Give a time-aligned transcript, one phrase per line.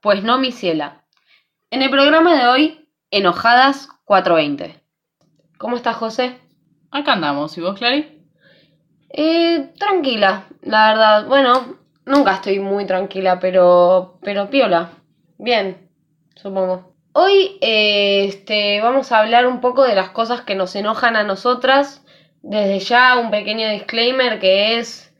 [0.00, 1.04] Pues no mi ciela.
[1.70, 4.80] En el programa de hoy, Enojadas 420.
[5.58, 6.38] ¿Cómo estás, José?
[6.90, 8.26] Acá andamos, ¿y vos, Clary?
[9.10, 11.26] Eh, tranquila, la verdad.
[11.26, 14.92] Bueno, nunca estoy muy tranquila, pero, pero piola.
[15.36, 15.90] Bien,
[16.36, 16.94] supongo.
[17.12, 21.22] Hoy eh, este, vamos a hablar un poco de las cosas que nos enojan a
[21.22, 22.02] nosotras.
[22.40, 25.14] Desde ya un pequeño disclaimer que es,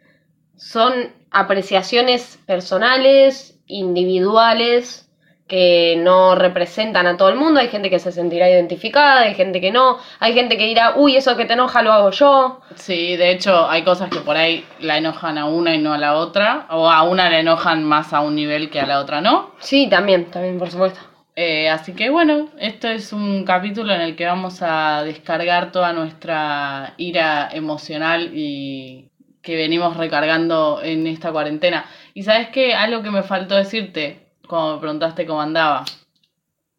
[0.56, 5.04] son apreciaciones personales, individuales,
[5.46, 7.60] que no representan a todo el mundo.
[7.60, 9.98] Hay gente que se sentirá identificada, hay gente que no.
[10.20, 12.60] Hay gente que dirá, uy, eso que te enoja lo hago yo.
[12.76, 15.98] Sí, de hecho hay cosas que por ahí la enojan a una y no a
[15.98, 19.20] la otra, o a una la enojan más a un nivel que a la otra
[19.20, 19.50] no.
[19.58, 21.00] Sí, también, también, por supuesto.
[21.36, 25.92] Eh, así que bueno, esto es un capítulo en el que vamos a descargar toda
[25.92, 29.10] nuestra ira emocional y
[29.42, 31.84] que venimos recargando en esta cuarentena.
[32.14, 35.84] Y sabes qué, algo que me faltó decirte, cuando me preguntaste cómo andaba,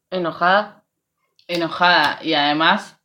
[0.09, 0.83] ¿Enojada?
[1.47, 2.97] enojada y además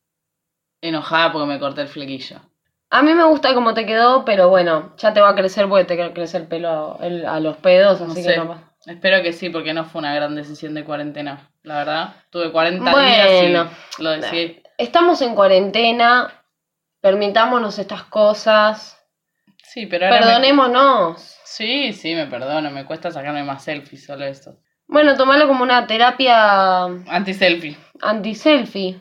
[0.80, 2.40] enojada porque me corté el flequillo.
[2.88, 5.84] A mí me gusta cómo te quedó, pero bueno, ya te va a crecer porque
[5.84, 8.32] te crece el pelo a, el- a los pedos, No así sé.
[8.34, 8.70] que no.
[8.86, 12.14] Espero que sí, porque no fue una gran decisión de cuarentena, la verdad.
[12.30, 13.06] Tuve 40 Bueno.
[13.08, 14.62] días y lo decidí.
[14.78, 16.32] Estamos en cuarentena,
[17.00, 18.96] permitámonos estas cosas,
[19.62, 21.36] Sí, pero ahora me- perdonémonos.
[21.53, 24.55] Sí, sí, me perdono, me cuesta sacarme más selfies, solo esto.
[24.87, 27.77] Bueno, tomalo como una terapia Anti-selfie.
[28.00, 29.00] anti-selfie.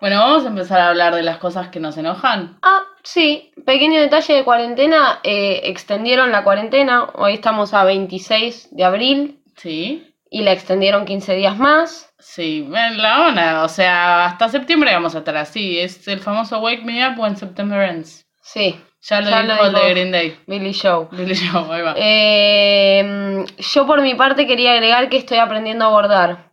[0.00, 2.58] Bueno, vamos a empezar a hablar de las cosas que nos enojan.
[2.62, 8.84] Ah, sí, pequeño detalle de cuarentena, eh, extendieron la cuarentena, hoy estamos a 26 de
[8.84, 12.12] abril Sí, y la extendieron 15 días más.
[12.18, 15.78] sí, ven, la ona, o sea, hasta septiembre vamos a estar así.
[15.78, 18.24] Es el famoso Wake Me Up When September Ends.
[18.42, 19.84] Sí, Ya lo Ya lo dijo el dijo.
[19.84, 20.38] de Green Day.
[20.46, 21.08] Billy Show.
[21.12, 21.94] Billy Joe, ahí va.
[21.96, 26.48] Eh, yo por mi parte quería agregar que estoy aprendiendo a bordar.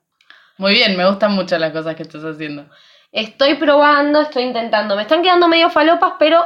[0.58, 2.66] Muy bien, me gustan mucho las cosas que estás haciendo.
[3.12, 4.96] Estoy probando, estoy intentando.
[4.96, 6.46] Me están quedando medio falopas, pero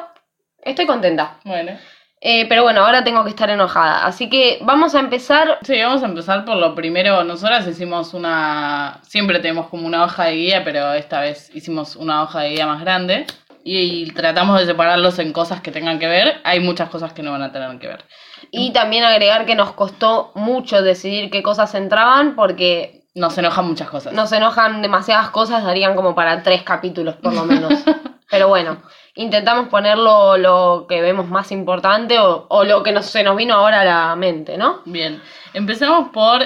[0.63, 1.37] estoy contenta.
[1.43, 1.77] Bueno.
[2.21, 4.05] Eh, pero bueno, ahora tengo que estar enojada.
[4.05, 5.59] Así que vamos a empezar.
[5.61, 7.23] Sí, vamos a empezar por lo primero.
[7.23, 8.99] Nosotras hicimos una.
[9.03, 12.65] Siempre tenemos como una hoja de guía, pero esta vez hicimos una hoja de guía
[12.65, 13.25] más grande.
[13.63, 16.41] Y, tratamos de separarlos en cosas que tengan que ver.
[16.43, 18.05] Hay muchas cosas que no van a tener que ver.
[18.51, 23.89] Y también agregar que nos costó mucho decidir qué cosas entraban porque Nos enojan muchas
[23.89, 24.13] cosas.
[24.13, 27.73] nos enojan demasiadas cosas, darían como para tres capítulos por lo menos.
[28.31, 28.81] Pero bueno,
[29.15, 33.55] intentamos ponerlo lo que vemos más importante o, o lo que nos, se nos vino
[33.55, 34.81] ahora a la mente, ¿no?
[34.85, 35.21] Bien.
[35.53, 36.41] Empezamos por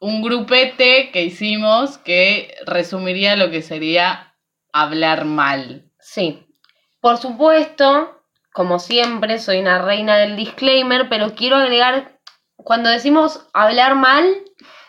[0.00, 4.34] un grupete que hicimos que resumiría lo que sería
[4.72, 5.83] hablar mal.
[6.14, 6.46] Sí.
[7.00, 12.20] Por supuesto, como siempre, soy una reina del disclaimer, pero quiero agregar,
[12.54, 14.32] cuando decimos hablar mal,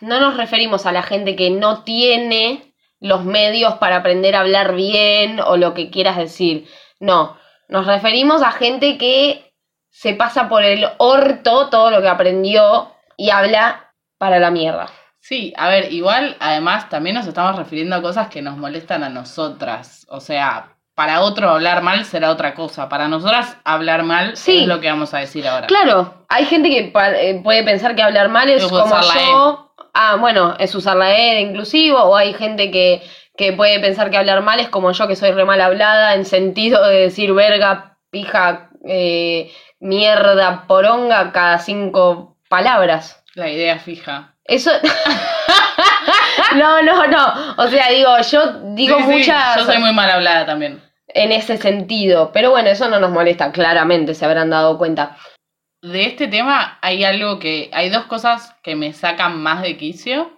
[0.01, 4.75] no nos referimos a la gente que no tiene los medios para aprender a hablar
[4.75, 6.67] bien o lo que quieras decir.
[6.99, 9.51] No, nos referimos a gente que
[9.89, 14.91] se pasa por el orto todo lo que aprendió y habla para la mierda.
[15.19, 19.09] Sí, a ver, igual, además, también nos estamos refiriendo a cosas que nos molestan a
[19.09, 20.05] nosotras.
[20.07, 22.87] O sea, para otro hablar mal será otra cosa.
[22.87, 24.61] Para nosotras hablar mal Sí.
[24.61, 25.67] es lo que vamos a decir ahora.
[25.67, 29.73] Claro, hay gente que eh, puede pensar que hablar mal es Es como yo.
[29.93, 33.01] Ah, bueno, es usar la E de inclusivo, o hay gente que,
[33.37, 36.25] que puede pensar que hablar mal es como yo, que soy re mal hablada, en
[36.25, 43.23] sentido de decir verga, pija, eh, mierda, poronga cada cinco palabras.
[43.35, 44.33] La idea fija.
[44.45, 44.71] Eso.
[46.55, 47.33] no, no, no.
[47.57, 50.81] O sea, digo, yo digo Sí, sí, muchas Yo soy muy mal hablada también.
[51.15, 52.29] En ese sentido.
[52.31, 55.17] Pero bueno, eso no nos molesta, claramente, se habrán dado cuenta.
[55.81, 57.69] De este tema hay algo que.
[57.73, 60.37] Hay dos cosas que me sacan más de quicio.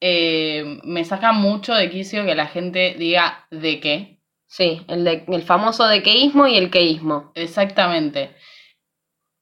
[0.00, 4.18] Eh, me saca mucho de quicio que la gente diga de qué.
[4.48, 7.32] Sí, el, de, el famoso dequeísmo y el queísmo.
[7.34, 8.34] Exactamente.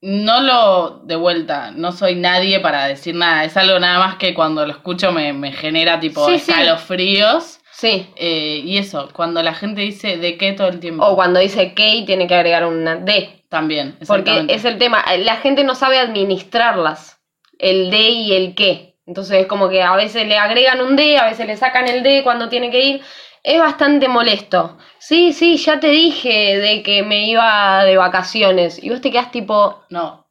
[0.02, 3.44] No lo de vuelta, no soy nadie para decir nada.
[3.44, 6.50] Es algo nada más que cuando lo escucho me, me genera tipo Sí, sí.
[6.50, 7.44] escalofríos.
[7.44, 7.59] Sí.
[7.88, 11.04] Eh, y eso, cuando la gente dice de qué todo el tiempo.
[11.04, 13.44] O cuando dice que tiene que agregar una D.
[13.48, 15.04] También, Porque es el tema.
[15.18, 17.20] La gente no sabe administrarlas.
[17.58, 18.94] El D y el qué.
[19.06, 22.04] Entonces es como que a veces le agregan un D, a veces le sacan el
[22.04, 23.02] D cuando tiene que ir.
[23.42, 24.78] Es bastante molesto.
[24.98, 28.82] Sí, sí, ya te dije de que me iba de vacaciones.
[28.82, 29.82] Y vos te quedás tipo.
[29.90, 30.26] No.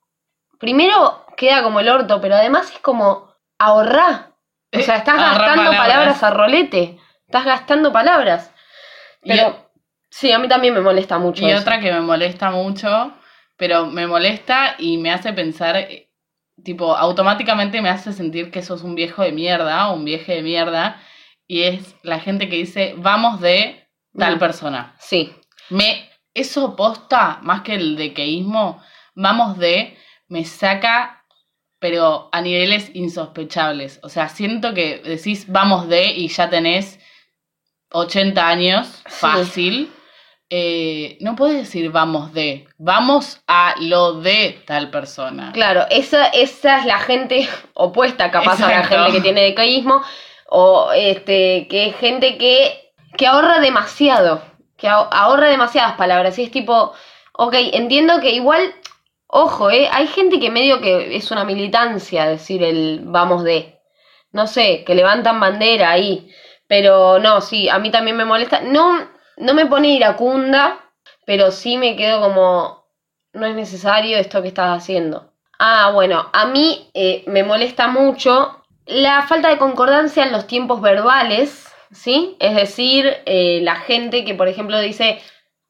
[0.59, 4.31] Primero queda como el orto, pero además es como ahorrá.
[4.73, 5.77] O sea, estás gastando palabras.
[5.77, 6.23] palabras.
[6.23, 6.99] a rolete.
[7.29, 8.51] Estás gastando palabras.
[9.21, 9.69] Y- Pero
[10.09, 11.45] sí, a mí también me molesta mucho.
[11.47, 11.61] Y eso.
[11.61, 13.13] otra que me molesta mucho,
[13.55, 15.87] pero me molesta y me hace pensar
[16.63, 20.41] tipo, automáticamente me hace sentir que sos un viejo de mierda o un vieje de
[20.41, 20.99] mierda.
[21.47, 23.87] Y es la gente que dice, vamos de
[24.17, 24.39] tal Mm.
[24.39, 24.95] persona.
[24.99, 25.31] Sí.
[25.69, 28.81] Me, eso posta, más que el dequeísmo,
[29.15, 29.95] vamos de,
[30.27, 31.23] me saca,
[31.79, 33.99] pero a niveles insospechables.
[34.03, 36.98] O sea, siento que decís vamos de y ya tenés
[37.91, 39.01] 80 años, Sí.
[39.07, 39.91] fácil.
[40.51, 45.51] Eh, no puedes decir vamos de, vamos a lo de tal persona.
[45.53, 50.01] Claro, esa, esa es la gente opuesta capaz a la gente que tiene decaísmo
[50.47, 54.41] o este que es gente que, que ahorra demasiado,
[54.75, 56.93] que ahor- ahorra demasiadas palabras y es tipo,
[57.33, 58.73] ok, entiendo que igual,
[59.27, 63.77] ojo, eh, hay gente que medio que es una militancia decir el vamos de,
[64.31, 66.27] no sé, que levantan bandera ahí,
[66.69, 70.79] pero no, sí, a mí también me molesta, no, no me pone iracunda,
[71.25, 72.85] pero sí me quedo como,
[73.33, 75.33] no es necesario esto que estás haciendo.
[75.57, 80.79] Ah, bueno, a mí eh, me molesta mucho la falta de concordancia en los tiempos
[80.79, 82.37] verbales, ¿sí?
[82.39, 85.19] Es decir, eh, la gente que, por ejemplo, dice,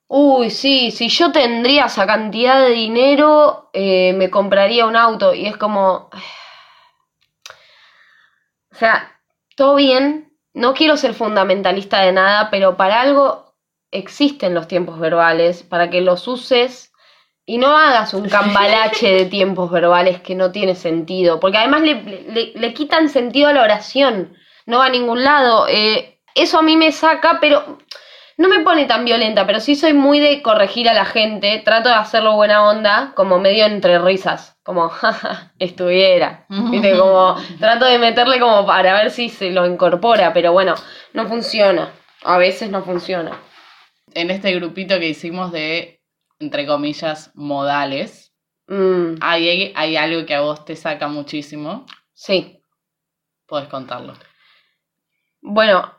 [0.08, 5.34] uy, sí, si yo tendría esa cantidad de dinero, eh, me compraría un auto.
[5.34, 6.10] Y es como...
[8.72, 9.20] O sea,
[9.58, 13.54] todo bien, no quiero ser fundamentalista de nada, pero para algo
[13.92, 16.92] existen los tiempos verbales, para que los uses
[17.46, 21.96] y no hagas un cambalache de tiempos verbales que no tiene sentido, porque además le,
[22.04, 24.36] le- le quitan sentido a la oración,
[24.66, 25.68] no va a ningún lado.
[25.68, 27.80] eh, eso a mí me saca, pero
[28.40, 31.90] no me pone tan violenta, pero sí soy muy de corregir a la gente, trato
[31.90, 36.98] de hacerlo buena onda, como medio entre risas, como, jaja, estuviera, ¿viste?
[36.98, 40.74] Como trato de meterle como para ver si se lo incorpora, pero bueno,
[41.14, 41.92] no funciona,
[42.24, 43.40] a veces no funciona.
[44.16, 46.02] En este grupito que hicimos de,
[46.40, 48.30] entre comillas, modales,
[48.70, 51.86] Mm, hay, hay algo que a vos te saca muchísimo.
[52.14, 52.56] sí.
[53.48, 54.14] Podés contarlo.
[55.42, 55.99] Bueno,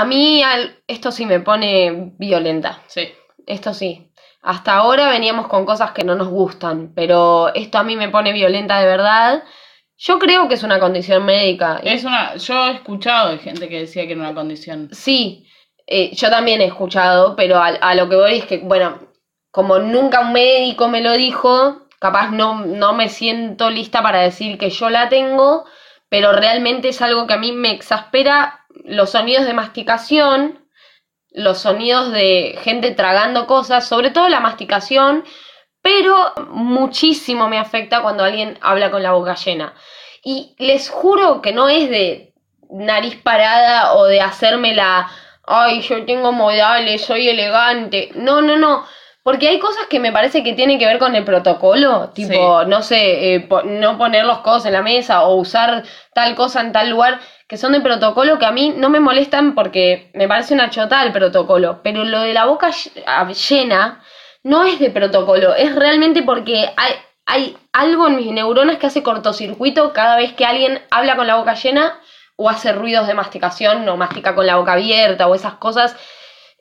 [0.00, 2.82] a mí al- esto sí me pone violenta.
[2.88, 3.08] Sí.
[3.46, 4.10] Esto sí.
[4.42, 8.32] Hasta ahora veníamos con cosas que no nos gustan, pero esto a mí me pone
[8.32, 9.44] violenta de verdad.
[9.96, 11.80] Yo creo que es una condición médica.
[11.82, 14.88] Es una, yo he escuchado de gente que decía que era una condición.
[14.92, 15.46] Sí,
[15.86, 18.98] eh, yo también he escuchado, pero a, a lo que voy es que, bueno,
[19.52, 24.58] como nunca un médico me lo dijo, capaz no, no me siento lista para decir
[24.58, 25.64] que yo la tengo,
[26.08, 30.66] pero realmente es algo que a mí me exaspera los sonidos de masticación,
[31.30, 35.24] los sonidos de gente tragando cosas, sobre todo la masticación,
[35.82, 39.74] pero muchísimo me afecta cuando alguien habla con la boca llena.
[40.22, 42.32] Y les juro que no es de
[42.70, 45.10] nariz parada o de hacerme la,
[45.46, 48.10] ay, yo tengo modales, soy elegante.
[48.14, 48.84] No, no, no.
[49.22, 52.82] Porque hay cosas que me parece que tienen que ver con el protocolo, tipo, no
[52.82, 55.82] sé, eh, po- no poner los codos en la mesa o usar
[56.14, 59.54] tal cosa en tal lugar, que son de protocolo que a mí no me molestan
[59.54, 61.80] porque me parece una chota el protocolo.
[61.82, 64.02] Pero lo de la boca ll- a- llena
[64.42, 66.92] no es de protocolo, es realmente porque hay,
[67.26, 71.36] hay algo en mis neuronas que hace cortocircuito cada vez que alguien habla con la
[71.36, 71.98] boca llena
[72.36, 75.96] o hace ruidos de masticación o mastica con la boca abierta o esas cosas.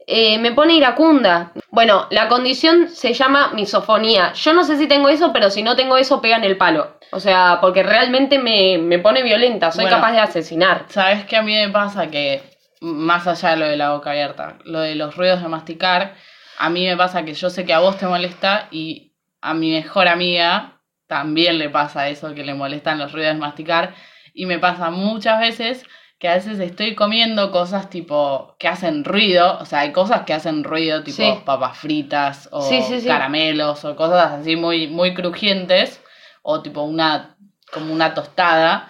[0.08, 1.52] Eh, me pone iracunda.
[1.72, 4.34] Bueno, la condición se llama misofonía.
[4.34, 6.98] Yo no sé si tengo eso, pero si no tengo eso, pega en el palo.
[7.12, 9.72] O sea, porque realmente me, me pone violenta.
[9.72, 9.98] Soy Bueno.
[9.98, 10.86] capaz de asesinar.
[10.90, 12.08] ¿Sabes qué a mí me pasa?
[12.08, 12.42] Que
[12.82, 16.16] más allá de lo de la boca abierta, lo de los ruidos de masticar,
[16.58, 19.72] a mí me pasa que yo sé que a vos te molesta y a mi
[19.72, 23.94] mejor amiga también le pasa eso, que le molestan los ruidos de masticar.
[24.34, 25.86] Y me pasa muchas veces
[26.20, 30.34] que a veces estoy comiendo cosas tipo que hacen ruido, o sea, hay cosas que
[30.34, 31.42] hacen ruido, tipo Sí.
[31.46, 33.08] papas fritas o Sí, sí, sí.
[33.08, 36.02] caramelos o cosas así muy, muy crujientes,
[36.42, 37.36] o tipo una,
[37.72, 38.90] como una tostada,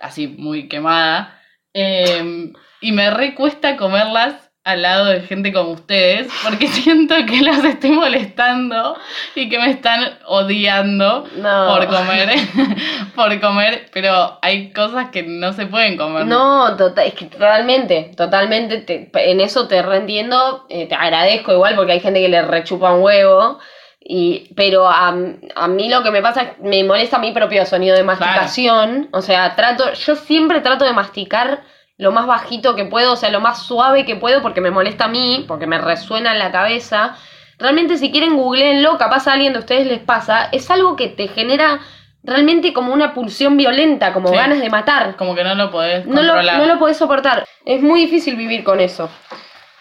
[0.00, 1.38] así muy quemada.
[1.74, 7.64] Eh, y me recuesta comerlas al lado de gente como ustedes, porque siento que las
[7.64, 8.96] estoy molestando
[9.34, 11.66] y que me están odiando No.
[11.74, 12.28] por comer,
[13.14, 16.26] por comer, pero hay cosas que no se pueden comer.
[16.26, 21.74] No, tota- es que totalmente, totalmente, te- en eso te reentiendo, eh, te agradezco igual
[21.74, 23.58] porque hay gente que le rechupa un huevo,
[24.02, 25.08] y, pero a,
[25.54, 29.08] a mí lo que me pasa es que me molesta mi propio sonido de masticación,
[29.12, 31.62] o sea, trato, yo siempre trato de masticar
[32.00, 35.04] lo más bajito que puedo, o sea, lo más suave que puedo porque me molesta
[35.04, 37.16] a mí, porque me resuena en la cabeza.
[37.58, 41.28] Realmente si quieren googleenlo, capaz a alguien de ustedes les pasa, es algo que te
[41.28, 41.80] genera
[42.22, 44.34] realmente como una pulsión violenta, como Sí.
[44.36, 45.16] ganas de matar.
[45.16, 47.46] Como que no lo podés No lo, no lo podés soportar.
[47.66, 49.10] Es muy difícil vivir con eso.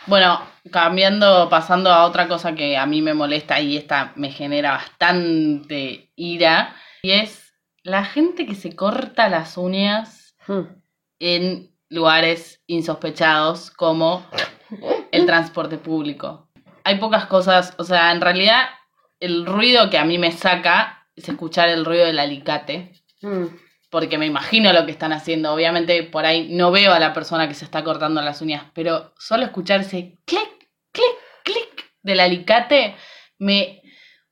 [0.06, 4.72] Bueno, cambiando, pasando a otra cosa que a mí me molesta y esta me genera
[4.72, 10.64] bastante ira, y es la gente que se corta las uñas Hmm.
[11.20, 14.26] en lugares insospechados como
[15.12, 16.48] el transporte público.
[16.84, 18.70] Hay pocas cosas, o sea, en realidad
[19.20, 23.48] el ruido que a mí me saca es escuchar el ruido del alicate, Hmm.
[23.90, 25.54] porque me imagino lo que están haciendo.
[25.54, 29.14] Obviamente por ahí no veo a la persona que se está cortando las uñas, pero
[29.18, 32.96] solo escuchar ese clic, clic, clic del alicate
[33.40, 33.82] me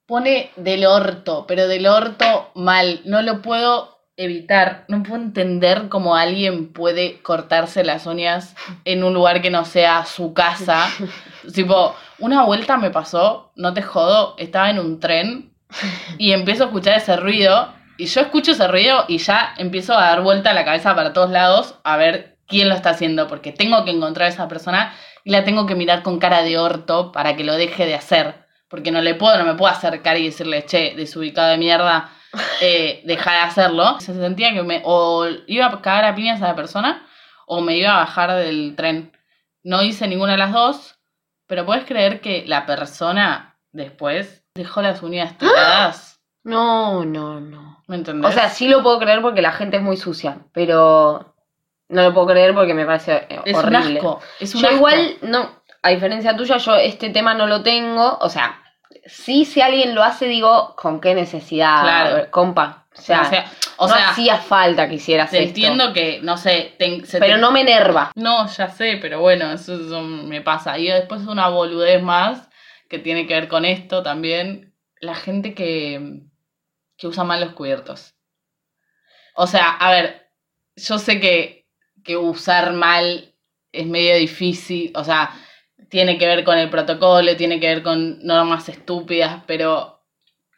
[0.05, 3.01] pone del orto, pero del orto mal.
[3.03, 9.13] No lo puedo evitar, no puedo entender cómo alguien puede cortarse las uñas en un
[9.13, 10.87] lugar que no sea su casa.
[11.53, 15.53] tipo, una vuelta me pasó, no te jodo, estaba en un tren
[16.17, 20.01] y empiezo a escuchar ese ruido y yo escucho ese ruido y ya empiezo a
[20.01, 23.85] dar vuelta la cabeza para todos lados a ver quién lo está haciendo, porque tengo
[23.85, 24.93] que encontrar a esa persona
[25.23, 28.45] y la tengo que mirar con cara de orto para que lo deje de hacer,
[28.67, 32.11] porque no le puedo, no me puedo acercar y decirle, che, desubicado de mierda,
[32.61, 33.99] eh, deja de hacerlo.
[33.99, 37.05] Se sentía que me, o iba a cagar a piñas a la persona
[37.45, 39.11] o me iba a bajar del tren.
[39.63, 40.95] No hice ninguna de las dos,
[41.47, 46.19] pero puedes creer que la persona después dejó las uñas tiradas.
[46.43, 47.83] No, no, no.
[47.87, 48.29] ¿Me entendés?
[48.29, 51.35] O sea, sí lo puedo creer porque la gente es muy sucia, pero
[51.89, 54.19] no lo puedo creer porque me parece eh, es un asco.
[54.39, 54.77] Es un Yo asco.
[54.77, 58.61] igual, no, a diferencia tuya, yo este tema no lo tengo, o sea,
[59.05, 61.81] sí si alguien lo hace, digo, ¿con qué necesidad?
[61.81, 62.31] Claro.
[62.31, 65.49] Compa, o sea, o sea, o no sea, hacía falta que hicieras te esto.
[65.49, 68.11] entiendo que, no sé, te- se pero te- no me enerva.
[68.15, 70.77] No, ya sé, pero bueno, eso, eso me pasa.
[70.77, 72.49] Y después una boludez más
[72.89, 74.73] que tiene que ver con esto también.
[74.99, 76.21] La gente que,
[76.97, 78.15] que usa mal los cubiertos.
[79.35, 80.29] O sea, a ver,
[80.75, 81.67] yo sé que,
[82.03, 83.33] que usar mal
[83.71, 85.29] es medio difícil, o sea,
[85.89, 90.01] tiene que ver con el protocolo, tiene que ver con normas estúpidas, pero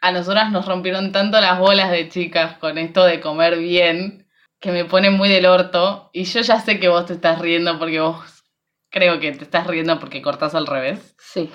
[0.02, 4.28] a nosotras nos rompieron tanto las bolas de chicas con esto de comer bien
[4.60, 6.10] que me pone muy del orto.
[6.14, 8.44] Y yo ya sé que vos te estás riendo porque vos
[8.90, 11.16] creo que te estás riendo porque cortás al revés.
[11.20, 11.50] Sí.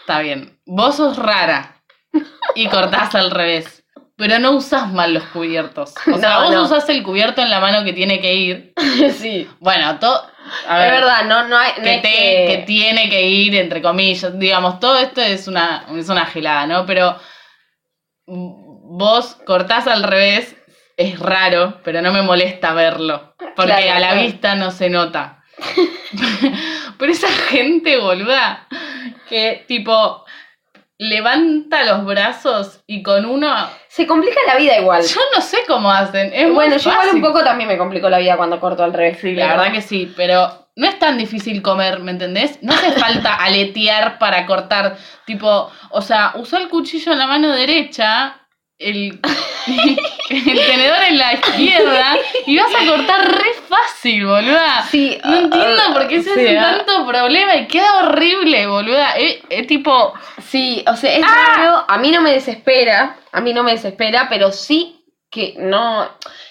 [0.00, 0.58] Está bien.
[0.66, 1.82] Vos sos rara
[2.54, 3.84] y cortás al revés.
[4.16, 5.94] Pero no usás mal los cubiertos.
[6.10, 6.62] O sea, No, vos no.
[6.62, 8.72] usás el cubierto en la mano que tiene que ir.
[9.18, 9.46] sí.
[9.60, 10.22] Bueno, todo.
[10.68, 11.72] A ver, es verdad, no, no hay.
[11.78, 14.38] no que, es te- que- que tiene que ir, entre comillas.
[14.38, 16.86] Digamos, todo esto es una, es una gilada, ¿no?
[16.86, 17.18] Pero
[18.26, 20.56] vos cortás al revés,
[20.96, 23.34] es raro, pero no me molesta verlo.
[23.38, 24.22] Porque Claro, a la claro.
[24.22, 25.42] vista no se nota.
[26.98, 28.66] pero esa gente boluda
[29.28, 30.24] que tipo
[30.98, 33.54] levanta los brazos y con uno.
[33.88, 35.02] Se complica la vida igual.
[35.02, 36.32] Yo no sé cómo hacen.
[36.32, 38.92] Es muy bueno, yo igual un poco también me complicó la vida cuando corto al
[38.92, 39.18] revés.
[39.20, 42.62] Sí, la verdad que sí, pero no es tan difícil comer, ¿me entendés?
[42.62, 47.50] No hace falta aletear para cortar, tipo, o sea, usó el cuchillo en la mano
[47.50, 48.45] derecha,
[48.78, 49.20] el,
[50.30, 52.16] el tenedor en la izquierda
[52.46, 54.82] y vas a cortar re fácil, boluda.
[54.90, 56.76] Sí, No entiendo ah, por qué se hace ah.
[56.78, 59.12] tanto problema y queda horrible, boluda.
[59.12, 60.14] Es, es tipo,
[60.48, 61.54] Sí, o sea, es ¡Ah!
[61.56, 61.84] raro.
[61.88, 66.08] A mí no me desespera, a mí no me desespera, pero sí que no.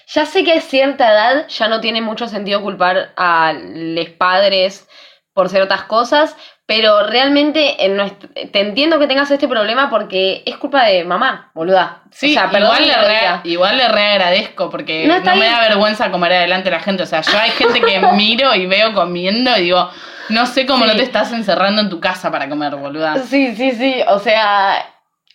[0.08, 4.88] Ya sé que a cierta edad ya no tiene mucho sentido culpar a los padres
[5.34, 6.36] por ciertas cosas,
[6.68, 11.52] pero realmente en nuestro- te entiendo que tengas este problema porque es culpa de mamá,
[11.54, 12.02] boluda.
[12.12, 16.10] sí, o sea, igual, le re, igual le re agradezco porque No, me da vergüenza
[16.12, 17.04] comer adelante la gente.
[17.04, 19.90] O sea, yo hay gente que miro y veo comiendo y digo,
[20.30, 20.92] no sé cómo Sí.
[20.92, 23.18] no te estás encerrando en tu casa para comer, boluda.
[23.26, 24.84] Sí, sí, sí, o sea,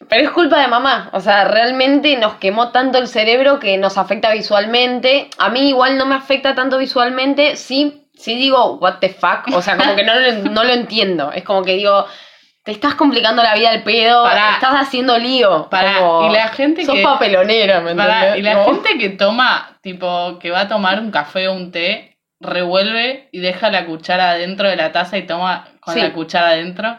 [0.09, 3.99] pero es culpa de mamá, o sea, realmente nos quemó tanto el cerebro que nos
[3.99, 5.29] afecta visualmente.
[5.39, 9.63] A mí igual no me afecta tanto visualmente, sí, sí digo, what the fuck, o
[9.63, 12.07] sea, como que no lo, no lo entiendo, es como que digo,
[12.63, 14.53] te estás complicando la vida al pedo, Pará.
[14.53, 15.69] estás haciendo lío.
[15.71, 18.37] Como, y la gente sos que- papelonera, ¿me entendés?
[18.39, 18.65] y la No.
[18.67, 23.41] gente que toma, tipo, que va a tomar un café o un té, revuelve y
[23.41, 26.01] deja la cuchara dentro de la taza y toma con Sí.
[26.03, 26.99] la cuchara adentro.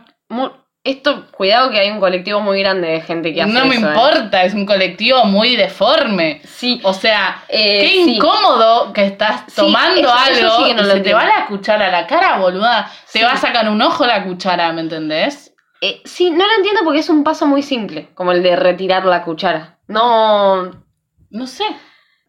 [0.84, 3.86] Esto, cuidado que hay un colectivo muy grande de gente que hace No me eso,
[3.86, 3.90] ¿eh?
[3.90, 6.42] importa, es un colectivo muy deforme.
[6.44, 8.16] Sí, O sea, eh, Qué sí.
[8.16, 11.46] incómodo que estás tomando eso algo sí que no y lo se te va la
[11.46, 12.92] cuchara a la cara, boluda.
[13.14, 15.54] Te va a sacar un ojo la cuchara, ¿me entendés?
[15.82, 19.06] Eh, sí, no lo entiendo porque es un paso muy simple, como el de retirar
[19.06, 19.78] la cuchara.
[19.88, 20.72] No,
[21.30, 21.66] No sé.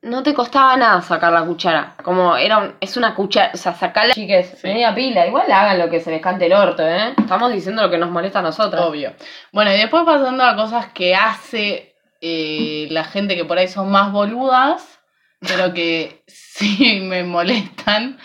[0.03, 1.95] No te costaba nada sacar la cuchara.
[2.03, 4.67] Como era un- es una cuchara, o sea, sacarla, chiques, Sí.
[4.67, 5.27] media pila.
[5.27, 7.15] Igual hagan lo que se les cante el orto, ¿eh?
[7.17, 8.85] Estamos diciendo lo que nos molesta a nosotros.
[8.85, 9.15] Obvio.
[9.53, 13.91] Bueno, y después pasando a cosas que hace eh, la gente que por ahí son
[13.91, 15.01] más boludas,
[15.41, 18.19] pero que sí me molestan.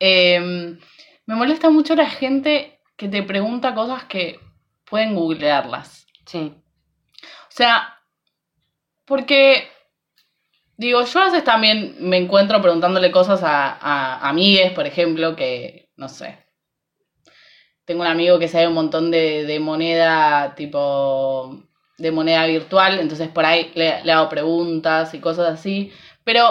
[0.00, 0.76] Eh,
[1.26, 4.38] me molesta mucho la gente que te pregunta cosas que
[4.84, 6.06] pueden googlearlas.
[6.26, 6.54] Sí.
[7.22, 7.98] O sea,
[9.04, 9.68] porque
[10.78, 15.90] Digo, yo a veces también me encuentro preguntándole cosas a, a amigues, por ejemplo, que,
[15.96, 16.38] no sé.
[17.84, 21.58] Tengo un amigo que sabe un montón de, de moneda, tipo,
[21.96, 25.92] de moneda virtual, entonces por ahí le, le hago preguntas y cosas así.
[26.22, 26.44] Pero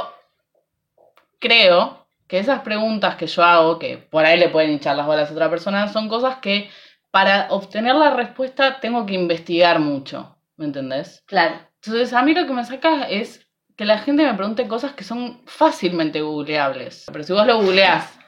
[1.40, 5.30] creo que esas preguntas que yo hago, que por ahí le pueden hinchar las bolas
[5.30, 6.70] a otra persona, son cosas que
[7.12, 11.24] para obtener la respuesta tengo que investigar mucho, ¿me entendés?
[11.28, 11.56] Claro.
[11.82, 13.47] Entonces a mí lo que me saca es
[13.78, 17.06] que la gente me pregunte cosas que son fácilmente googleables.
[17.12, 18.20] Pero si vos lo googleás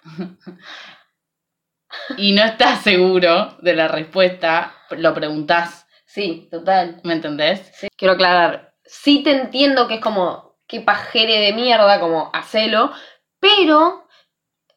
[2.17, 6.99] y no estás seguro de la respuesta, lo preguntás, Sí, total.
[7.03, 7.69] ¿me entendés?
[7.75, 7.87] Sí.
[7.95, 12.91] Quiero aclarar, sí te entiendo que es como, que pajere de mierda, como, hacelo,
[13.39, 14.07] pero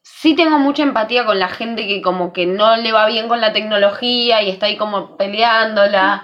[0.03, 3.41] sí tengo mucha empatía con la gente que como que no le va bien con
[3.41, 6.23] la tecnología y está ahí como peleándola.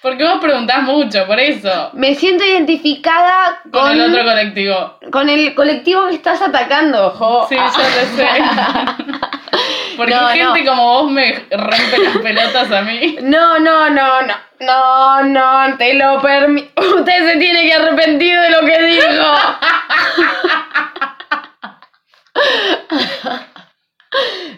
[0.00, 1.90] Porque vos preguntás mucho, por eso.
[1.94, 4.98] Me siento identificada con, Con el otro colectivo.
[5.10, 7.46] con el colectivo que estás atacando, jo.
[7.48, 8.28] Sí, yo lo sé.
[9.96, 10.70] Porque No, gente no.
[10.70, 13.16] como vos me rompe las pelotas a mí.
[13.22, 14.34] No, no, no, no.
[14.60, 16.80] No, no, te lo permito.
[16.96, 19.06] Usted se tiene que arrepentir de lo que dijo.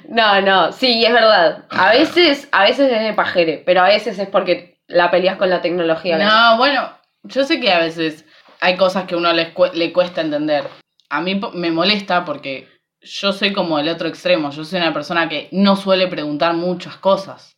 [0.09, 1.65] No, no, sí, es verdad.
[1.71, 5.51] A veces, a veces es de pajere, pero a veces es porque la peleas con
[5.51, 6.19] la tecnología.
[6.19, 8.25] No, bueno, yo sé que a veces
[8.61, 10.69] hay cosas que uno le, le cuesta entender.
[11.09, 12.69] A mí me molesta porque
[13.01, 14.51] yo soy como el otro extremo.
[14.51, 17.57] Yo soy una persona que no suele preguntar muchas cosas.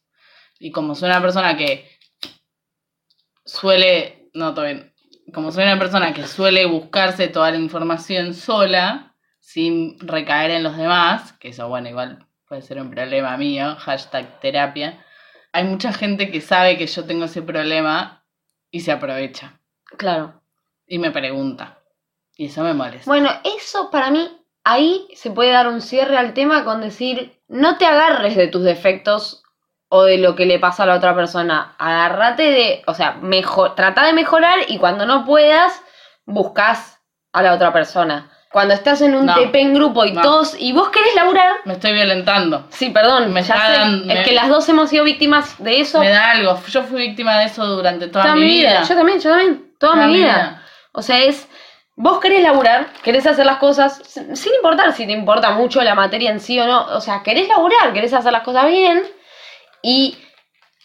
[0.59, 1.91] Y como soy una persona que
[3.45, 4.31] suele.
[4.35, 4.93] No, todo bien.
[5.35, 10.77] Como soy una persona que suele buscarse toda la información sola, sin recaer en los
[10.77, 15.05] demás, que eso, bueno, igual puede ser un problema mío, hashtag terapia.
[15.53, 18.25] Hay mucha gente que sabe que yo tengo ese problema
[18.71, 19.61] y se aprovecha
[19.99, 20.41] Claro.
[20.87, 21.79] y me pregunta.
[22.37, 23.11] Y eso me molesta.
[23.11, 24.31] Bueno, eso para mí,
[24.65, 28.63] ahí se puede dar un cierre al tema con decir, no te agarres de tus
[28.65, 29.43] defectos
[29.89, 31.77] o de lo que le pasa a la otra persona.
[31.79, 35.83] Agárrate de, o sea, mejor, trata de mejorar y cuando no puedas,
[36.25, 37.01] buscas
[37.33, 38.31] a la otra persona.
[38.53, 39.35] Cuando estás en un No.
[39.35, 40.21] TP en grupo y No.
[40.21, 42.67] todos, y vos querés laburar, Me estoy violentando.
[42.71, 46.01] sí, perdón, Me ya sé, es me- que las dos hemos sido víctimas de eso
[46.01, 46.61] Me da algo.
[46.69, 48.83] Yo fui víctima de eso durante toda, toda mi vida.
[48.83, 50.63] Yo también, yo también, toda, mi vida.
[50.93, 51.49] O sea, es.
[51.95, 55.95] Vos querés laburar, querés hacer las cosas, sin sin importar si te importa mucho la
[55.95, 56.87] materia en sí o no.
[56.97, 59.03] O sea, querés laburar, querés hacer las cosas bien.
[59.83, 60.17] Y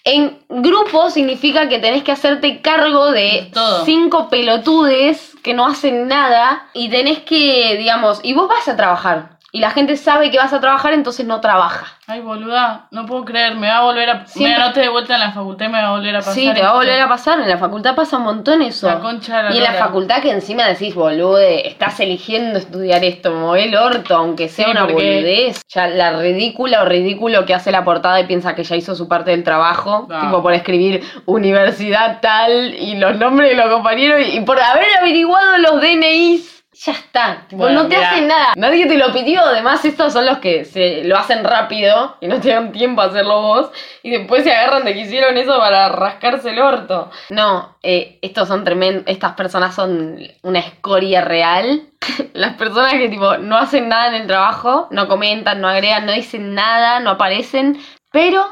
[0.07, 3.83] en grupo significa que tenés que hacerte cargo de todo.
[3.83, 6.67] cinco pelotudes que no hacen nada.
[6.73, 9.36] Y tenés que, digamos, y vos vas a trabajar.
[9.57, 11.87] Y la gente sabe que vas a trabajar, entonces no trabaja.
[12.05, 13.55] Ay, boluda, no puedo creer.
[13.55, 14.25] Me va a volver a.
[14.27, 16.33] Siempre- Me anoté de vuelta en la facultad y me va a volver a pasar.
[16.35, 17.39] Sí, te va a volver a pasar.
[17.41, 18.87] En la facultad pasa un montón eso.
[18.87, 23.03] La concha de la y en la facultad que encima decís, bolude, estás eligiendo estudiar
[23.03, 25.61] esto, mueve el orto, aunque sea Sí, una porque- boludez.
[25.73, 29.07] Ya la ridícula o ridículo que hace la portada y piensa que ya hizo su
[29.07, 34.39] parte del trabajo, tipo por escribir universidad tal y los nombres de los compañeros y
[34.41, 36.56] por haber averiguado los DNIs.
[36.85, 38.53] Ya está, tipo, Bueno, no te hacen nada.
[38.55, 39.41] Nadie te lo pidió.
[39.41, 43.05] Además, estos son los que se lo hacen rápido y no te dan tiempo a
[43.05, 43.71] hacerlo vos.
[44.03, 47.09] Y después se agarran de que hicieron eso para rascarse el orto.
[47.29, 49.05] No, eh, estos son tremendos.
[49.07, 51.89] Estas personas son una escoria real.
[52.33, 56.11] Las personas que, tipo, no hacen nada en el trabajo, no comentan, no agregan, no
[56.11, 57.79] dicen nada, no aparecen,
[58.11, 58.45] pero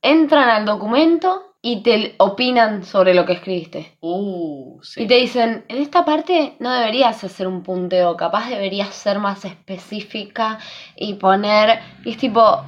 [0.00, 3.96] entran al documento y te opinan sobre lo que escribiste.
[4.00, 5.02] Uh, sí.
[5.02, 9.44] Y te dicen, en esta parte no deberías hacer un punteo, capaz deberías ser más
[9.44, 10.58] específica
[10.96, 11.80] y poner...
[12.04, 12.62] Y es tipo,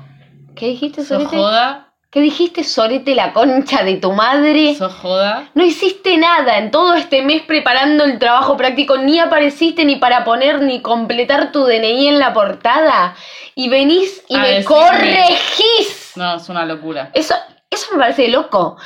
[0.54, 1.36] ¿qué dijiste, ¿Sos Sorete?
[1.36, 1.88] joda?
[2.10, 4.74] ¿Qué dijiste, Sorete, la concha de tu madre?
[4.74, 5.48] ¿Sos joda?
[5.54, 10.22] No hiciste nada en todo este mes preparando el trabajo práctico, ni apareciste ni para
[10.22, 13.16] poner ni completar tu DNI en la portada.
[13.54, 16.12] Y venís y A me decirme- corregís.
[16.16, 17.10] No, es una locura.
[17.14, 17.34] Eso,
[17.74, 18.76] eso me parece loco.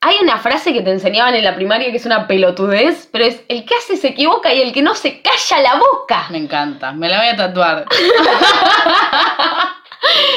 [0.00, 3.42] Hay una frase que te enseñaban en la primaria que es una pelotudez, pero es
[3.48, 6.26] el que hace se equivoca y el que no se calla la boca.
[6.30, 6.90] Me encanta.
[6.92, 7.86] Me la voy a tatuar.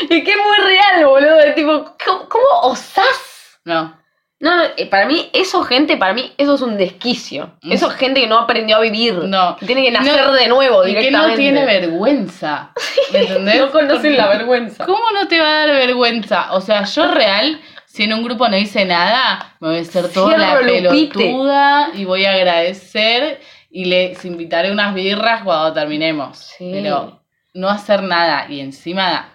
[0.10, 1.54] Y que es muy real, boludo.
[1.56, 3.58] Tipo, ¿cómo, cómo osás?
[3.66, 4.00] No.
[4.40, 7.52] No, no, eh, para mí, eso, gente, para mí, eso es un desquicio.
[7.64, 7.72] Mm.
[7.72, 9.14] Eso es gente que no aprendió a vivir.
[9.16, 9.56] No.
[9.58, 11.32] Que tiene que No, nacer de nuevo Y que directamente.
[11.32, 12.72] no tiene vergüenza.
[13.14, 13.60] ¿Me entendés?
[13.60, 14.86] No conocen la vergüenza.
[14.86, 16.52] ¿Cómo no te va a dar vergüenza?
[16.54, 17.60] O sea, yo real,
[17.96, 21.92] si en un grupo no hice nada, me voy a hacer toda la Cierro pelotuda
[21.94, 23.40] y voy a agradecer
[23.72, 26.38] y les invitaré unas birras cuando terminemos.
[26.58, 26.72] Sí.
[26.74, 27.22] Pero
[27.54, 29.30] no hacer nada y encima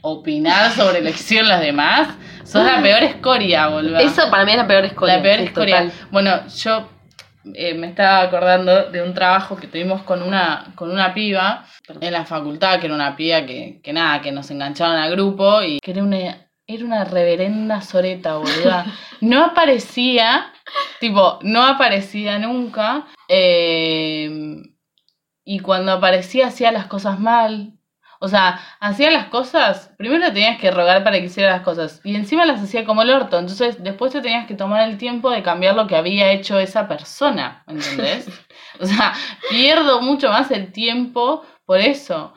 [0.00, 2.08] opinar sobre que hicieron los demás,
[2.42, 3.98] sos la peor escoria, boludo.
[3.98, 5.16] Eso para mí es la peor escuela.
[5.18, 5.82] La peor escoria.
[5.82, 5.92] total.
[6.10, 6.88] Bueno, yo
[7.52, 11.66] eh, me estaba acordando de un trabajo que tuvimos con una, con una piba
[12.00, 15.62] en la facultad, que era una piba que, que nada, que nos enganchaban al grupo
[15.62, 18.86] y que era una, era una reverenda soreta, boluda.
[19.20, 20.52] No aparecía,
[21.00, 23.06] tipo, no aparecía nunca.
[23.28, 24.62] eh,
[25.48, 27.72] y cuando aparecía hacía las cosas mal.
[28.18, 32.16] O sea, hacía las cosas, primero tenías que rogar para que hiciera las cosas y
[32.16, 33.38] encima las hacía como el orto.
[33.38, 36.88] Entonces después te tenías que tomar el tiempo de cambiar lo que había hecho esa
[36.88, 38.26] persona, ¿entendés?
[38.80, 39.12] o sea,
[39.50, 42.34] pierdo mucho más el tiempo por eso.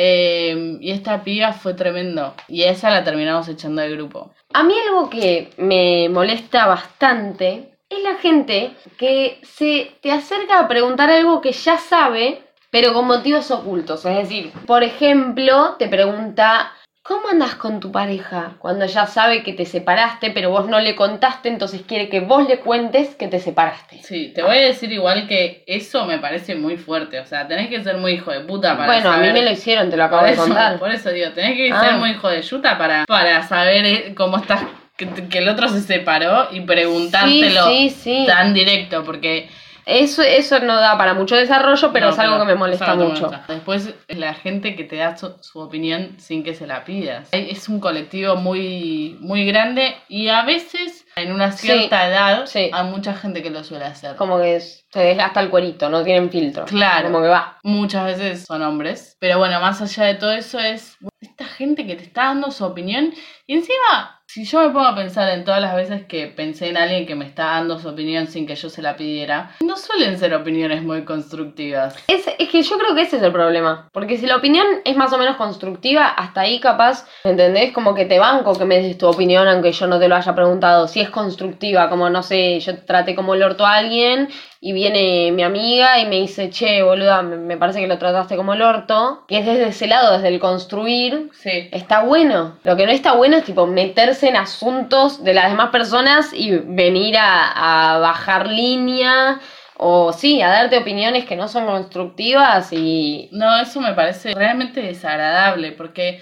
[0.00, 2.32] Eh, y esta piba fue tremendo.
[2.46, 4.30] Y esa la terminamos echando del grupo.
[4.52, 10.68] A mí algo que me molesta bastante es la gente que se te acerca a
[10.68, 14.04] preguntar algo que ya sabe, pero con motivos ocultos.
[14.04, 18.52] Es decir, por ejemplo, te pregunta, ¿cómo andas con tu pareja?
[18.58, 22.46] Cuando ya sabe que te separaste, pero vos no le contaste, entonces quiere que vos
[22.46, 24.02] le cuentes que te separaste.
[24.02, 27.18] Sí, te voy a decir igual que eso me parece muy fuerte.
[27.20, 29.50] O sea, tenés que ser muy hijo de puta para Bueno, a mí me lo
[29.50, 30.78] hicieron, te lo acabo por de eso, contar.
[30.78, 31.80] Por eso digo, tenés que Ah.
[31.80, 34.62] ser muy hijo de yuta para, para saber eh, cómo estás,
[34.96, 38.24] que, que el otro se separó y preguntártelo Sí, sí, sí.
[38.26, 39.48] tan directo, porque...
[39.90, 43.26] Eso, eso no da para mucho desarrollo, pero no, es algo que me molesta mucho.
[43.26, 43.44] molesta.
[43.48, 47.28] Después, la gente que te da su, su opinión sin que se la pidas.
[47.32, 52.70] Es un colectivo muy, muy grande y a veces, en una Sí, cierta edad, sí.
[52.70, 54.14] hay mucha gente que lo suele hacer.
[54.16, 56.66] Como que es- se desgasta el cuerito, no tienen filtro.
[56.66, 57.06] Claro.
[57.10, 57.58] Como que va.
[57.62, 59.16] Muchas veces son hombres.
[59.20, 62.64] Pero bueno, más allá de todo eso es esta gente que te está dando su
[62.64, 63.12] opinión.
[63.46, 66.76] Y encima, si yo me pongo a pensar en todas las veces que pensé en
[66.76, 70.18] alguien que me está dando su opinión sin que yo se la pidiera, no suelen
[70.18, 71.96] ser opiniones muy constructivas.
[72.08, 73.88] Es, es que yo creo que ese es el problema.
[73.90, 77.72] Porque si la opinión es más o menos constructiva, hasta ahí capaz, ¿entendés?
[77.72, 80.34] Como que te banco que me des tu opinión, aunque yo no te lo haya
[80.34, 80.88] preguntado.
[80.88, 84.28] Si es constructiva, como no sé, yo traté como el orto a alguien
[84.60, 88.36] y viene mi amiga y me dice, che, boluda, me, me parece que lo trataste
[88.36, 89.24] como el orto.
[89.28, 91.30] Y es desde ese lado, desde el construir.
[91.32, 91.68] Sí.
[91.70, 92.58] Está bueno.
[92.64, 96.50] Lo que no está bueno es tipo meterse en asuntos de las demás personas y
[96.56, 99.40] venir a, a bajar línea.
[99.76, 103.28] O sí, a darte opiniones que no son constructivas y.
[103.30, 106.20] No, eso me parece realmente desagradable porque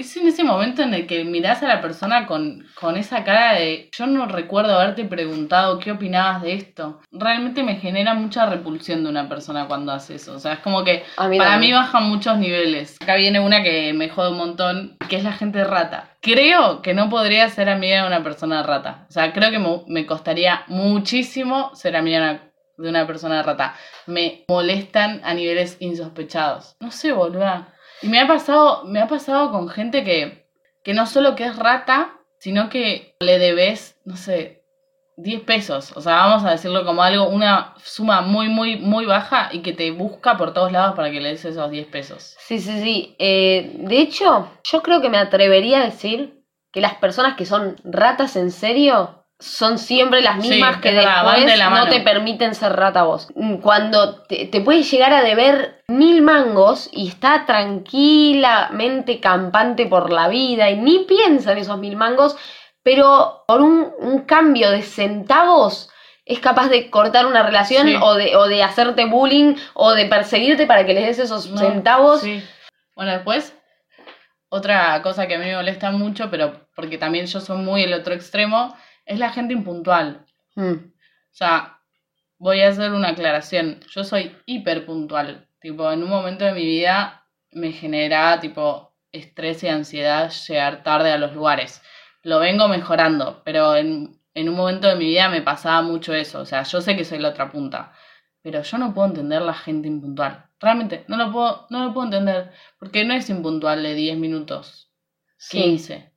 [0.00, 3.54] es en ese momento en el que mirás a la persona con, con esa cara
[3.54, 7.00] de yo no recuerdo haberte preguntado qué opinabas de esto.
[7.10, 10.34] Realmente me genera mucha repulsión de una persona cuando hace eso.
[10.34, 12.96] O sea, es como que para mí bajan muchos niveles.
[13.00, 16.10] Acá viene una que me jode un montón, que es la gente rata.
[16.20, 19.06] Creo que no podría ser amiga de una persona rata.
[19.08, 22.40] O sea, creo que me, me costaría muchísimo ser amiga de una,
[22.78, 23.74] de una persona rata.
[24.06, 26.76] Me molestan a niveles insospechados.
[26.80, 27.72] No sé, boluda.
[28.02, 30.46] Y me ha pasado, me ha pasado con gente que,
[30.84, 34.62] que no solo que es rata, sino que le debes, no sé,
[35.16, 35.92] 10 pesos.
[35.96, 39.72] O sea, vamos a decirlo como algo, una suma muy, muy, muy baja y que
[39.72, 42.36] te busca por todos lados para que le des esos 10 pesos.
[42.38, 43.16] Sí, sí, sí.
[43.18, 47.76] Eh, de hecho, yo creo que me atrevería a decir que las personas que son
[47.84, 51.04] ratas en serio son siempre las Sí, mismas que van
[51.36, 53.28] después de la no te permiten ser rata vos.
[53.34, 60.10] Mm, Cuando te, te puedes llegar a deber mil mangos y está tranquilamente campante por
[60.12, 62.36] la vida y ni piensa en esos mil mangos,
[62.82, 65.90] pero por un, un cambio de centavos
[66.24, 67.96] es capaz de cortar una relación Sí.
[68.00, 71.58] o, de, o de hacerte bullying o de perseguirte para que les des esos No,
[71.58, 72.20] centavos.
[72.20, 72.42] sí.
[72.96, 73.54] Bueno, después,
[74.48, 77.92] otra cosa que a mí me molesta mucho, pero porque también yo soy muy el
[77.92, 78.74] otro extremo,
[79.06, 80.26] es la gente impuntual.
[80.56, 80.72] Mm.
[80.72, 81.80] O sea,
[82.38, 83.80] voy a hacer una aclaración.
[83.90, 85.48] Yo soy hiper puntual.
[85.60, 91.12] Tipo, en un momento de mi vida me generaba, tipo, estrés y ansiedad llegar tarde
[91.12, 91.82] a los lugares.
[92.22, 96.40] Lo vengo mejorando, pero en, en un momento de mi vida me pasaba mucho eso.
[96.40, 97.92] O sea, yo sé que soy la otra punta,
[98.42, 100.46] pero yo no puedo entender la gente impuntual.
[100.60, 102.52] Realmente, no lo puedo, no lo puedo entender.
[102.78, 104.90] Porque no es impuntual de 10 minutos,
[105.38, 106.08] Sí.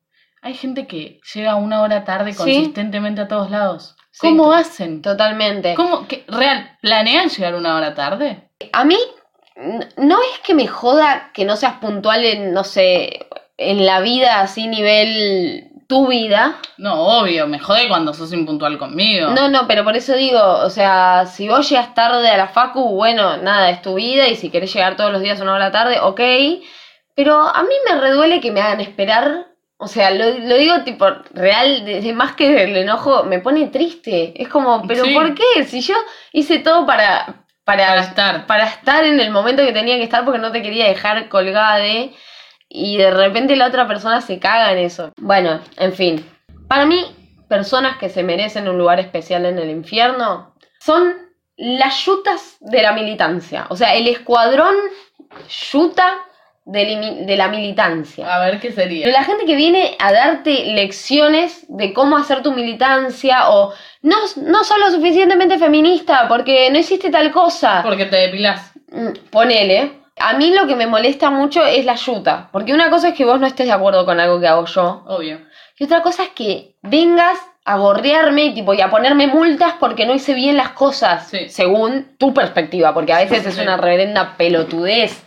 [0.42, 0.46] 15.
[0.48, 2.38] Hay gente que llega una hora tarde Sí.
[2.38, 3.96] consistentemente a todos lados.
[4.12, 5.02] Sí, ¿Cómo hacen?
[5.02, 5.74] Totalmente.
[5.74, 6.06] ¿Cómo?
[6.08, 6.24] ¿Qué?
[6.28, 6.76] ¿Real?
[6.82, 8.50] ¿Planean llegar una hora tarde?
[8.72, 8.98] A mí
[9.96, 14.40] no es que me joda que no seas puntual en, no sé, en la vida
[14.40, 16.56] así nivel tu vida.
[16.78, 19.30] No, obvio, me jode cuando sos impuntual conmigo.
[19.30, 22.82] No, no, pero por eso digo, o sea, si vos llegas tarde a la facu,
[22.94, 25.98] bueno, nada, es tu vida y si querés llegar todos los días una hora tarde,
[26.00, 26.20] ok.
[27.14, 29.46] Pero a mí me reduele que me hagan esperar.
[29.82, 34.34] O sea, lo, lo digo tipo real, desde más que del enojo, me pone triste.
[34.40, 35.14] Es como, pero Sí.
[35.14, 35.64] ¿por qué?
[35.64, 35.94] Si yo
[36.32, 38.46] hice todo para, para, Para estar.
[38.46, 41.76] para estar en el momento que tenía que estar porque no te quería dejar colgada
[41.78, 42.12] de
[42.68, 45.12] y de repente la otra persona se caga en eso.
[45.16, 46.24] Bueno, en fin.
[46.68, 47.04] Para mí,
[47.48, 51.14] personas que se merecen un lugar especial en el infierno son
[51.56, 53.66] las yutas de la militancia.
[53.70, 54.74] O sea, el escuadrón
[55.72, 56.18] yuta
[56.70, 58.32] de, la militancia.
[58.34, 59.08] A ver qué sería.
[59.08, 64.64] La gente que viene a darte lecciones de cómo hacer tu militancia o no, no
[64.64, 67.82] sos lo suficientemente feminista porque no hiciste tal cosa.
[67.82, 68.72] Porque te depilás.
[68.92, 69.92] Mm, Ponele.
[70.18, 72.48] A mí lo que me molesta mucho es la yuta.
[72.52, 75.02] Porque una cosa es que vos no estés de acuerdo con algo que hago yo.
[75.06, 75.40] Obvio.
[75.78, 80.04] Y otra cosa es que vengas a gorrearme y, tipo, y a ponerme multas porque
[80.06, 81.28] no hice bien las cosas.
[81.28, 81.48] Sí.
[81.48, 82.92] Según tu perspectiva.
[82.92, 83.60] Porque a veces es Sí.
[83.62, 85.22] una reverenda pelotudez.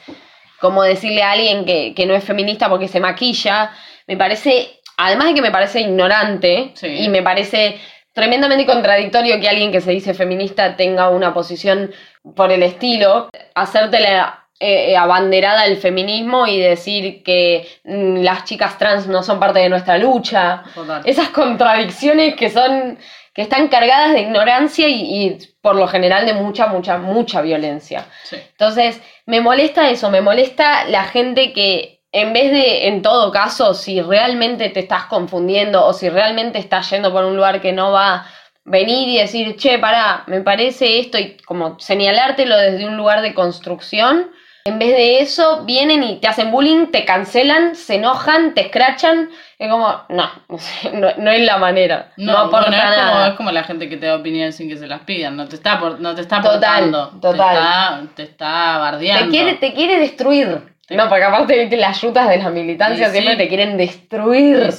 [0.63, 3.71] Como decirle a alguien que, que no es feminista porque se maquilla.
[4.07, 4.79] Me parece.
[4.95, 6.71] Además de que me parece ignorante.
[6.75, 6.87] Sí.
[6.87, 7.81] Y me parece
[8.13, 11.91] tremendamente contradictorio que alguien que se dice feminista tenga una posición
[12.33, 13.27] por el estilo.
[13.55, 19.39] Hacerte la eh, abanderada del feminismo y decir que mm, las chicas trans no son
[19.39, 20.63] parte de nuestra lucha.
[20.73, 21.01] Total.
[21.05, 22.97] Esas contradicciones que son
[23.33, 28.05] que están cargadas de ignorancia y, y por lo general de mucha, mucha, mucha violencia.
[28.23, 28.37] Sí.
[28.51, 33.73] Entonces, me molesta eso, me molesta la gente que en vez de, en todo caso,
[33.73, 37.91] si realmente te estás confundiendo o si realmente estás yendo por un lugar que no
[37.91, 38.27] va
[38.65, 43.33] venir y decir, che, pará, me parece esto y como señalártelo desde un lugar de
[43.33, 44.31] construcción,
[44.65, 49.29] en vez de eso, vienen y te hacen bullying, te cancelan, se enojan, te escrachan.
[49.59, 50.29] Es como, no,
[50.93, 52.11] no, no es la manera.
[52.15, 53.11] No, aporta bueno, es nada.
[53.11, 55.35] Como, es como la gente que te da opiniones sin que se las pidan.
[55.35, 56.55] No te está, apor- no te está Total,
[56.93, 57.07] aportando.
[57.19, 57.35] total.
[57.35, 59.25] Te está, te está bardeando.
[59.25, 60.73] Te quiere, te quiere destruir.
[60.87, 60.95] Sí.
[60.95, 63.37] No, porque aparte viste las yutas de la militancia siempre sí.
[63.39, 64.69] te quieren destruir.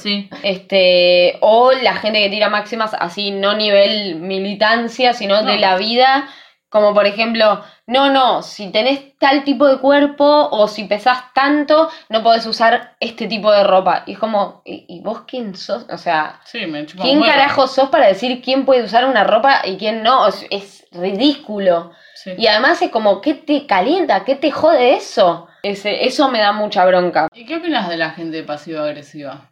[0.43, 5.59] Este, o la gente que tira máximas así, no nivel militancia, sino de No.
[5.59, 6.27] la vida,
[6.75, 11.89] como por ejemplo, no, no, si tenés tal tipo de cuerpo o si pesás tanto,
[12.09, 14.03] no podés usar este tipo de ropa.
[14.05, 15.85] Y es como, ¿y, y vos quién sos?
[15.89, 17.25] O sea, Sí, me ¿quién huevo.
[17.31, 20.27] carajo sos para decir quién puede usar una ropa y quién no?
[20.27, 21.93] Es, es ridículo.
[22.13, 22.31] Sí.
[22.37, 24.25] Y además es como, ¿qué te calienta?
[24.25, 25.47] ¿Qué te jode eso?
[25.63, 27.29] Ese, eso me da mucha bronca.
[27.33, 29.49] ¿Y qué opinas de la gente pasivo-agresiva?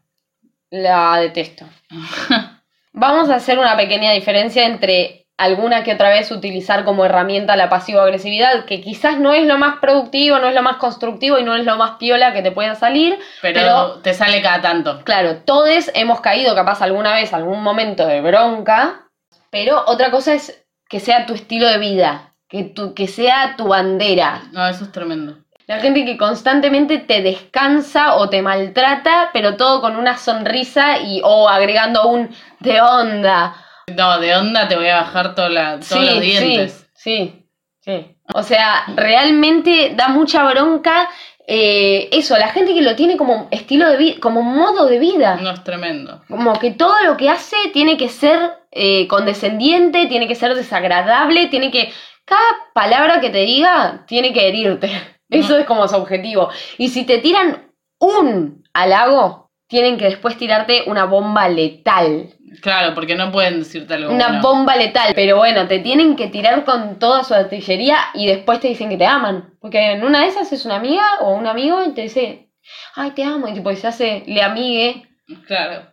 [0.72, 1.66] La detesto.
[2.92, 7.70] Vamos a hacer una pequeña diferencia entre alguna que otra vez utilizar como herramienta la
[7.70, 11.56] pasivo-agresividad, que quizás no es lo más productivo, no es lo más constructivo y no
[11.56, 13.20] es lo más piola que te pueda salir.
[13.42, 15.02] Pero, Pero- te sale cada tanto.
[15.04, 19.02] Claro, todos hemos caído capaz alguna vez, algún momento de bronca,
[19.50, 23.68] pero otra cosa es que sea tu estilo de vida, que, tu, que sea tu
[23.68, 24.44] bandera.
[24.52, 25.38] No, eso es tremendo.
[25.66, 31.22] La gente que constantemente te descansa o te maltrata, pero todo con una sonrisa y
[31.24, 33.56] o agregando un de onda.
[33.96, 36.88] No, de onda te voy a bajar toda la- todos los dientes.
[36.96, 37.46] Sí, sí,
[37.82, 38.16] sí.
[38.34, 41.10] O sea, realmente da mucha bronca
[41.46, 45.36] eh, eso, la gente que lo tiene como estilo de vida, como modo de vida.
[45.42, 46.22] No es tremendo.
[46.30, 48.40] Como que todo lo que hace tiene que ser
[48.72, 51.92] eh, condescendiente, tiene que ser desagradable, tiene que.
[52.26, 52.40] Cada
[52.74, 54.90] palabra que te diga tiene que herirte.
[55.30, 56.50] Eso es como su objetivo.
[56.78, 57.70] Y si te tiran
[58.00, 59.43] un halago,
[59.74, 62.30] tienen que después tirarte una bomba letal.
[62.62, 64.42] Claro, porque no pueden decirte algo Una bueno.
[64.44, 65.14] bomba letal.
[65.16, 68.98] Pero bueno, te tienen que tirar con toda su artillería y después te dicen que
[68.98, 69.56] te aman.
[69.60, 72.50] Porque en una de esas es una amiga o un amigo y te dice,
[72.94, 73.48] ay, te amo.
[73.48, 75.08] Y tipo, y se hace le amigue.
[75.48, 75.88] Claro.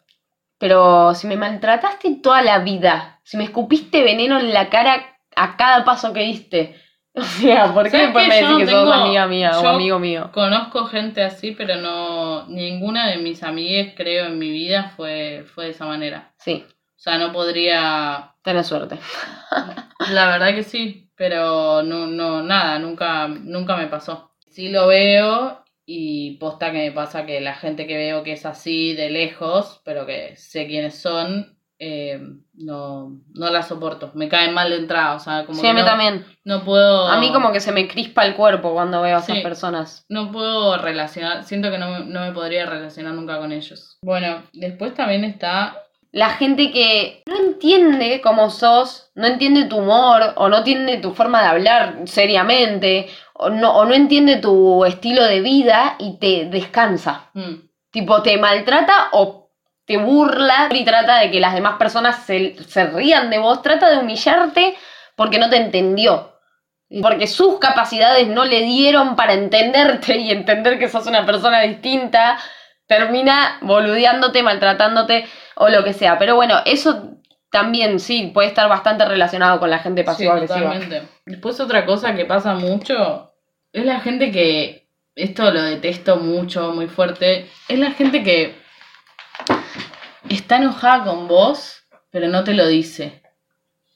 [0.59, 5.57] Pero si me maltrataste toda la vida, si me escupiste veneno en la cara a
[5.57, 6.77] cada paso que diste,
[7.15, 10.31] o sea, ¿por qué ¿Sabes después me decís que sos amiga mía o amigo mío?
[10.33, 12.47] Conozco gente así, pero no.
[12.47, 16.33] Ninguna de mis amigues, creo, en mi vida fue, fue de esa manera.
[16.39, 16.65] Sí,
[16.97, 18.35] O sea, no podría.
[18.43, 18.99] tenés suerte.
[20.13, 24.33] La verdad que sí, pero no, no, nada, nunca, nunca me pasó.
[24.49, 28.47] Sí lo veo y posta que me pasa que la gente que veo que es
[28.47, 32.21] así de lejos, pero que sé quiénes son, eh,
[32.55, 34.11] no, no la soporto.
[34.15, 36.25] Me caen mal de entrada, o sea, como Sí, que a mí no, también.
[36.45, 37.09] no puedo.
[37.09, 40.05] A mí como que se me crispa el cuerpo cuando veo a esas personas.
[40.11, 43.99] No puedo relacionar, siento que no, me- no me podría relacionar nunca con ellos.
[44.03, 45.77] Bueno, después también está
[46.13, 51.15] La gente que no entiende cómo sos, no entiende tu humor, o no entiende tu
[51.15, 56.47] forma de hablar seriamente, o no, o no entiende tu estilo de vida y te
[56.51, 57.31] descansa.
[57.35, 57.55] mm,
[57.93, 59.40] Tipo, te maltrata o
[59.91, 63.91] te burla y trata de que las demás personas se, se rían de vos, trata
[63.91, 64.77] de humillarte
[65.17, 66.39] porque no te entendió.
[67.03, 72.39] Porque sus capacidades no le dieron para entenderte y entender que sos una persona distinta,
[72.87, 75.27] termina boludeándote, maltratándote
[75.57, 76.21] o lo que sea.
[76.21, 77.17] Pero bueno, eso
[77.51, 80.73] también sí puede estar bastante relacionado con la gente pasivo-agresiva.
[80.73, 81.03] totalmente.
[81.27, 83.33] Después otra cosa que pasa mucho
[83.73, 88.60] es la gente que, esto lo detesto mucho, muy fuerte, es la gente que
[90.37, 93.23] está enojada con vos, pero no te lo dice.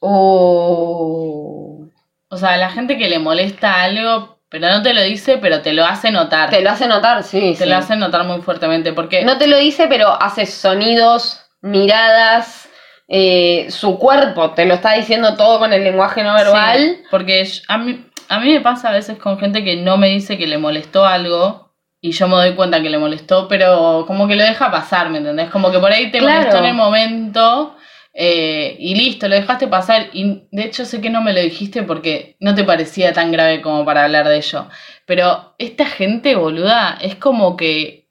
[0.01, 1.89] Oh.
[2.29, 5.73] O sea, la gente que le molesta algo, pero no te lo dice, pero te
[5.73, 6.51] lo hace notar.
[6.51, 7.55] Te lo hace notar, sí.
[7.59, 7.71] Te sí.
[7.71, 8.93] lo hace notar muy fuertemente.
[8.93, 12.69] Porque No te lo dice, pero hace sonidos, miradas,
[13.09, 16.79] eh, su cuerpo te lo está diciendo todo con el lenguaje no verbal.
[16.79, 20.09] Sí, porque a mí, a mí me pasa a veces con gente que no me
[20.09, 21.64] dice que le molestó algo
[22.07, 25.19] y yo me doy cuenta que le molestó, pero como que lo deja pasar, ¿me
[25.19, 25.49] entendés?
[25.51, 26.35] Como que por ahí te Claro.
[26.41, 27.77] molestó en el momento
[28.13, 30.09] eh, y listo, lo dejaste pasar.
[30.13, 33.63] Y de hecho sé que no me lo dijiste porque no te parecía tan grave
[33.63, 34.69] como para hablar de ello.
[35.07, 38.07] Pero esta gente, boluda, es como que,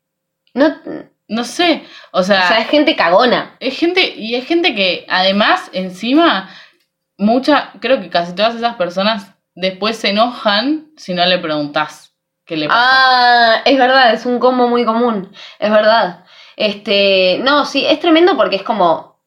[0.55, 0.75] No,
[1.27, 3.55] no sé, o o sea, es gente cagona.
[3.59, 6.49] es gente, y es gente que además, encima,
[7.17, 12.12] mucha, creo que casi todas esas personas después se enojan si no le preguntas
[12.69, 15.33] Ah, es verdad, es un combo muy común.
[15.59, 16.25] Es verdad.
[16.55, 19.19] Este, no, sí, es tremendo porque es como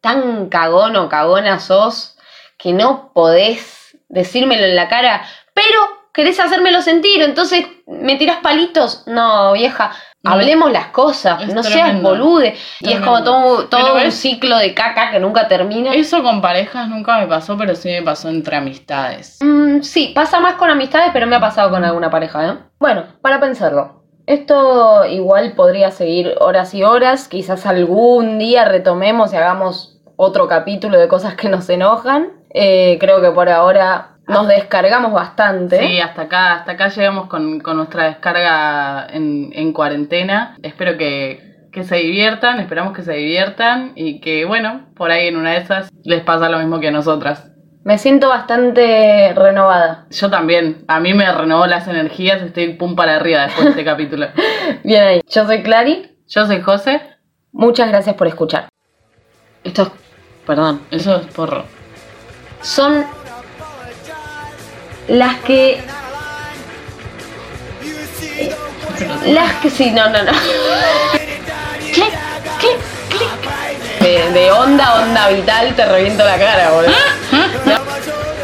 [0.00, 2.16] tan cagón o cagona sos
[2.56, 5.78] que no podés decírmelo en la cara, pero
[6.12, 9.04] querés hacérmelo sentir, entonces me tirás palitos.
[9.06, 9.92] No, vieja.
[10.32, 12.10] Hablemos las cosas, Es no seas tremendo.
[12.10, 12.54] bolude.
[12.80, 15.94] Y es como todo, todo un ciclo de caca que nunca termina.
[15.94, 19.38] Eso con parejas nunca me pasó, pero sí me pasó entre amistades.
[19.40, 22.54] Mm, sí, pasa más con amistades, pero me ha pasado con alguna pareja, ¿eh?
[22.78, 24.02] Bueno, para pensarlo.
[24.26, 27.28] Esto igual podría seguir horas y horas.
[27.28, 32.32] Quizás algún día retomemos y hagamos otro capítulo de cosas que nos enojan.
[32.52, 35.78] Eh, creo que por ahora nos descargamos bastante.
[35.78, 40.56] Sí, hasta acá, hasta acá llegamos con, con nuestra descarga en, en cuarentena.
[40.62, 45.36] Espero que, que se diviertan, esperamos que se diviertan y que, bueno, por ahí en
[45.36, 47.50] una de esas les pasa lo mismo que a nosotras.
[47.84, 50.06] Me siento bastante renovada.
[50.10, 53.84] Yo también, a mí me renovó las energías, estoy pum para arriba después de este
[53.90, 54.26] capítulo.
[54.84, 55.20] Bien ahí.
[55.28, 56.14] Yo soy Clary.
[56.28, 57.00] Yo soy José,
[57.52, 58.68] Muchas gracias por escuchar.
[59.64, 59.88] Esto es...
[60.46, 60.80] Perdón.
[60.90, 61.64] eso es porro.
[62.62, 63.04] Son
[65.08, 65.82] las que
[69.26, 70.32] Las que sí, no, no, no.
[71.92, 72.12] clic,
[72.58, 74.00] clic, clic.
[74.00, 76.92] De, de onda, onda vital, te reviento la cara, boludo.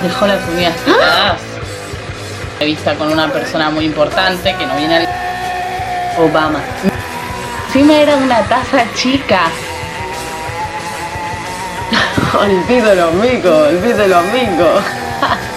[0.03, 0.75] Dejó las uñas.
[2.53, 5.09] Entrevista con una persona muy importante que no viene al...
[6.19, 6.61] Obama.
[7.67, 9.41] Encima era una taza chica.
[12.39, 14.81] Olvídalo, amigo, olvídalo, amigo.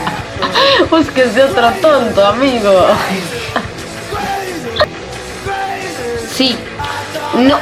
[0.89, 2.87] Búsquese otro tonto, amigo.
[6.29, 6.57] Sí,
[7.35, 7.57] no.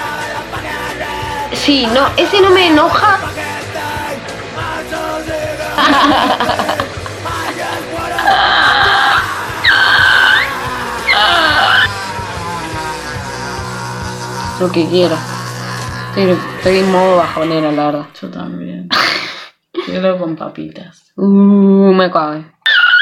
[1.54, 3.20] Sí, no, ese no me enoja.
[14.60, 15.18] Lo que quiera.
[16.10, 18.06] Estoy, estoy en modo bajonera, la verdad.
[18.22, 18.88] Yo también.
[19.86, 21.12] Quiero con papitas.
[21.18, 22.55] Uh, me cabe.